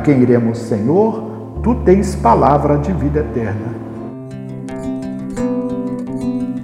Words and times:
quem 0.00 0.20
iremos, 0.22 0.58
Senhor? 0.58 1.60
Tu 1.62 1.74
tens 1.84 2.14
palavra 2.14 2.78
de 2.78 2.92
vida 2.92 3.20
eterna. 3.20 3.74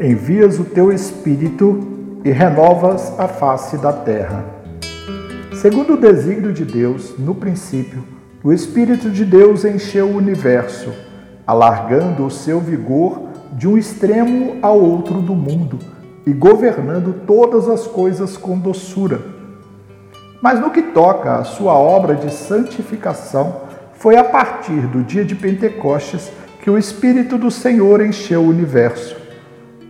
Envias 0.01 0.59
o 0.59 0.65
teu 0.65 0.93
Espírito 0.93 1.81
e 2.25 2.31
renovas 2.31 3.19
a 3.19 3.29
face 3.29 3.77
da 3.79 3.93
terra. 3.93 4.45
Segundo 5.55 5.95
o 5.95 5.97
desígnio 5.97 6.53
de 6.53 6.65
Deus, 6.65 7.15
no 7.19 7.35
princípio, 7.35 8.03
o 8.43 8.53
Espírito 8.53 9.11
de 9.11 9.25
Deus 9.25 9.65
encheu 9.65 10.07
o 10.07 10.17
universo, 10.17 10.93
alargando 11.47 12.27
o 12.27 12.31
seu 12.31 12.61
vigor 12.61 13.23
de 13.53 13.67
um 13.67 13.77
extremo 13.77 14.57
ao 14.63 14.79
outro 14.79 15.21
do 15.21 15.35
mundo 15.35 15.79
e 16.27 16.33
governando 16.33 17.25
todas 17.27 17.69
as 17.69 17.87
coisas 17.87 18.37
com 18.37 18.59
doçura. 18.59 19.36
Mas 20.47 20.61
no 20.61 20.71
que 20.71 20.81
toca 20.81 21.39
à 21.39 21.43
sua 21.43 21.75
obra 21.75 22.15
de 22.15 22.33
santificação, 22.33 23.63
foi 23.95 24.17
a 24.17 24.23
partir 24.23 24.87
do 24.87 25.03
dia 25.03 25.25
de 25.25 25.35
Pentecostes 25.35 26.31
que 26.63 26.71
o 26.71 26.79
Espírito 26.79 27.37
do 27.37 27.51
Senhor 27.51 28.01
encheu 28.01 28.43
o 28.43 28.49
universo. 28.49 29.17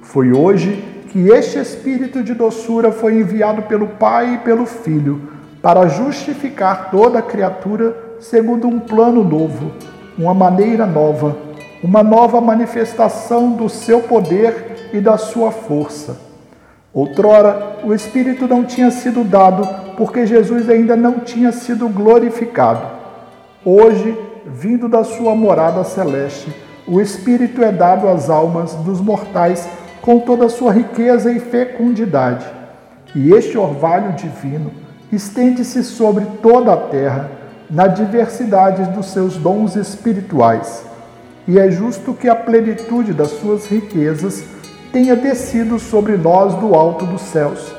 Foi 0.01 0.33
hoje 0.33 0.83
que 1.11 1.29
este 1.29 1.59
Espírito 1.59 2.23
de 2.23 2.33
doçura 2.33 2.91
foi 2.91 3.21
enviado 3.21 3.65
pelo 3.65 3.87
Pai 3.87 4.37
e 4.37 4.39
pelo 4.39 4.65
Filho 4.65 5.29
para 5.61 5.89
justificar 5.89 6.91
toda 6.91 7.19
a 7.19 7.23
criatura 7.23 7.95
segundo 8.19 8.67
um 8.67 8.79
plano 8.79 9.23
novo, 9.23 9.73
uma 10.17 10.33
maneira 10.33 10.87
nova, 10.87 11.37
uma 11.83 12.03
nova 12.03 12.41
manifestação 12.41 13.51
do 13.51 13.69
seu 13.69 14.01
poder 14.01 14.89
e 14.95 15.03
da 15.03 15.19
sua 15.19 15.51
força. 15.51 16.26
Outrora, 16.97 17.81
o 17.85 17.93
Espírito 17.93 18.49
não 18.49 18.65
tinha 18.65 18.91
sido 18.91 19.23
dado 19.23 19.69
porque 19.99 20.25
Jesus 20.25 20.67
ainda 20.71 20.97
não 20.97 21.21
tinha 21.21 21.53
sido 21.53 21.91
glorificado. 21.91 22.87
Hoje, 23.63 24.19
vindo 24.47 24.89
da 24.89 25.05
sua 25.05 25.35
morada 25.35 25.85
celeste, 25.85 26.51
o 26.89 26.99
Espírito 26.99 27.63
é 27.63 27.71
dado 27.71 28.09
às 28.09 28.31
almas 28.31 28.73
dos 28.77 28.99
mortais 28.99 29.69
com 30.01 30.21
toda 30.21 30.47
a 30.47 30.49
sua 30.49 30.73
riqueza 30.73 31.31
e 31.31 31.39
fecundidade. 31.39 32.47
E 33.15 33.31
este 33.31 33.59
orvalho 33.59 34.13
divino 34.13 34.73
estende-se 35.13 35.85
sobre 35.85 36.25
toda 36.41 36.73
a 36.73 36.79
terra, 36.79 37.31
na 37.71 37.89
diversidade 37.89 38.91
dos 38.93 39.11
seus 39.11 39.37
dons 39.37 39.77
espirituais. 39.77 40.87
E 41.47 41.59
é 41.59 41.71
justo 41.71 42.15
que 42.15 42.27
a 42.27 42.35
plenitude 42.35 43.13
das 43.13 43.33
suas 43.33 43.67
riquezas 43.67 44.56
tenha 44.97 45.15
descido 45.15 45.79
sobre 45.79 46.17
nós 46.17 46.55
do 46.55 46.75
alto 46.75 47.05
dos 47.05 47.21
céus, 47.21 47.71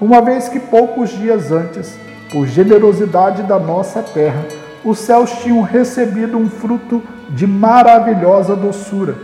uma 0.00 0.20
vez 0.20 0.48
que 0.48 0.58
poucos 0.58 1.10
dias 1.10 1.52
antes, 1.52 1.96
por 2.32 2.48
generosidade 2.48 3.44
da 3.44 3.60
nossa 3.60 4.02
terra, 4.02 4.44
os 4.84 4.98
céus 4.98 5.30
tinham 5.34 5.62
recebido 5.62 6.36
um 6.36 6.50
fruto 6.50 7.00
de 7.30 7.46
maravilhosa 7.46 8.56
doçura. 8.56 9.14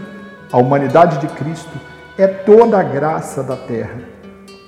A 0.52 0.58
humanidade 0.58 1.18
de 1.18 1.26
Cristo 1.26 1.76
é 2.16 2.28
toda 2.28 2.78
a 2.78 2.84
graça 2.84 3.42
da 3.42 3.56
terra. 3.56 3.98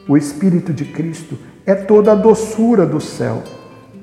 O 0.08 0.16
Espírito 0.16 0.72
de 0.72 0.86
Cristo 0.86 1.38
é 1.64 1.76
toda 1.76 2.10
a 2.10 2.16
doçura 2.16 2.84
do 2.84 3.00
céu. 3.00 3.44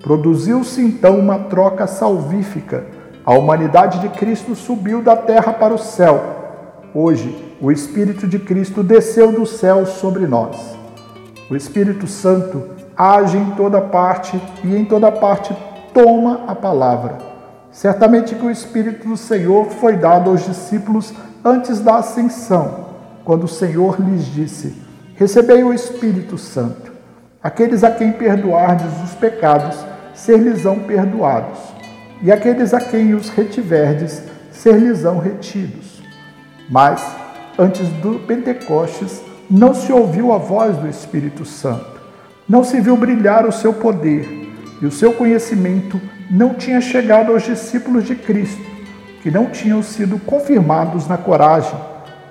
Produziu-se 0.01 0.79
então 0.79 1.19
uma 1.19 1.37
troca 1.37 1.85
salvífica. 1.85 2.85
A 3.25 3.33
humanidade 3.33 3.99
de 3.99 4.07
Cristo 4.07 4.55
subiu 4.55 5.01
da 5.01 5.17
terra 5.17 5.51
para 5.51 5.73
o 5.73 5.77
céu. 5.77 6.38
Hoje, 6.93 7.55
o 7.61 7.71
Espírito 7.71 8.27
de 8.27 8.39
Cristo 8.39 8.81
desceu 8.81 9.31
do 9.31 9.45
céu 9.45 9.85
sobre 9.85 10.25
nós. 10.25 10.57
O 11.49 11.55
Espírito 11.55 12.07
Santo 12.07 12.63
age 12.97 13.37
em 13.37 13.51
toda 13.51 13.79
parte 13.79 14.41
e 14.63 14.75
em 14.75 14.85
toda 14.85 15.11
parte 15.11 15.55
toma 15.93 16.45
a 16.47 16.55
palavra. 16.55 17.17
Certamente 17.71 18.33
que 18.33 18.45
o 18.45 18.49
Espírito 18.49 19.07
do 19.07 19.15
Senhor 19.15 19.67
foi 19.67 19.97
dado 19.97 20.31
aos 20.31 20.43
discípulos 20.43 21.13
antes 21.45 21.79
da 21.79 21.97
ascensão 21.97 22.89
quando 23.23 23.43
o 23.43 23.47
Senhor 23.47 24.01
lhes 24.01 24.25
disse: 24.25 24.75
Recebei 25.15 25.63
o 25.63 25.71
Espírito 25.71 26.37
Santo. 26.37 26.91
Aqueles 27.43 27.83
a 27.83 27.91
quem 27.91 28.11
perdoardes 28.11 28.91
os 29.03 29.13
pecados, 29.13 29.77
ser-lhes-ão 30.15 30.79
perdoados, 30.79 31.59
e 32.23 32.31
aqueles 32.31 32.73
a 32.73 32.81
quem 32.81 33.13
os 33.13 33.29
retiverdes, 33.29 34.23
ser-lhes-ão 34.51 35.19
retidos. 35.19 35.98
Mas, 36.69 37.05
antes 37.57 37.87
do 38.01 38.19
Pentecostes, 38.19 39.21
não 39.49 39.73
se 39.73 39.91
ouviu 39.91 40.31
a 40.31 40.37
voz 40.37 40.77
do 40.77 40.87
Espírito 40.87 41.43
Santo, 41.45 41.99
não 42.47 42.63
se 42.63 42.79
viu 42.79 42.95
brilhar 42.95 43.45
o 43.45 43.51
seu 43.51 43.73
poder, 43.73 44.47
e 44.81 44.85
o 44.85 44.91
seu 44.91 45.13
conhecimento 45.13 45.99
não 46.29 46.53
tinha 46.53 46.79
chegado 46.79 47.31
aos 47.31 47.43
discípulos 47.43 48.05
de 48.05 48.15
Cristo, 48.15 48.61
que 49.21 49.31
não 49.31 49.47
tinham 49.47 49.81
sido 49.81 50.19
confirmados 50.19 51.07
na 51.07 51.17
coragem 51.17 51.77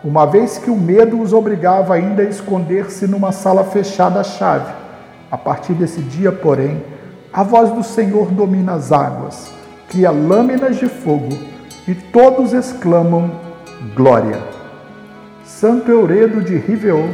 uma 0.03 0.25
vez 0.25 0.59
que 0.59 0.71
o 0.71 0.77
medo 0.77 1.21
os 1.21 1.33
obrigava 1.33 1.95
ainda 1.95 2.23
a 2.23 2.27
esconder-se 2.27 3.07
numa 3.07 3.33
sala 3.33 3.65
fechada 3.65 4.21
à 4.21 4.25
chave. 4.25 4.73
A 5.31 5.37
partir 5.37 5.73
desse 5.73 6.01
dia, 6.01 6.31
porém, 6.31 6.83
a 7.33 7.43
voz 7.43 7.71
do 7.71 7.83
Senhor 7.83 8.31
domina 8.31 8.75
as 8.75 8.93
águas, 8.93 9.51
cria 9.89 10.11
lâminas 10.11 10.77
de 10.77 10.87
fogo 10.87 11.37
e 11.87 11.95
todos 11.95 12.53
exclamam: 12.53 13.31
Glória! 13.95 14.43
Santo 15.45 15.89
Euredo 15.93 16.43
de 16.43 16.57
Riveon, 16.57 17.11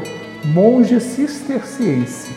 monge 0.46 0.98
cisterciense. 0.98 2.34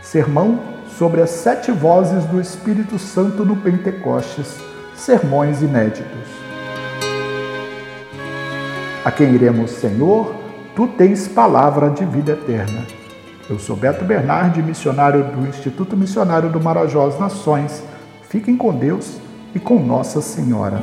Sermão 0.00 0.60
sobre 0.96 1.20
as 1.20 1.30
sete 1.30 1.72
vozes 1.72 2.24
do 2.26 2.40
Espírito 2.40 2.96
Santo 2.96 3.44
no 3.44 3.56
Pentecostes. 3.56 4.56
Sermões 4.94 5.62
inéditos. 5.62 6.28
A 9.04 9.10
quem 9.10 9.34
iremos, 9.34 9.72
Senhor? 9.72 10.32
Tu 10.76 10.86
tens 10.96 11.26
palavra 11.26 11.90
de 11.90 12.04
vida 12.04 12.32
eterna. 12.32 12.86
Eu 13.50 13.58
sou 13.58 13.74
Beto 13.74 14.04
Bernardi, 14.04 14.62
missionário 14.62 15.24
do 15.24 15.48
Instituto 15.48 15.96
Missionário 15.96 16.50
do 16.50 16.60
Marajó 16.60 17.08
às 17.08 17.18
Nações. 17.18 17.82
Fiquem 18.28 18.56
com 18.56 18.72
Deus 18.72 19.18
e 19.52 19.58
com 19.58 19.80
Nossa 19.80 20.22
Senhora. 20.22 20.80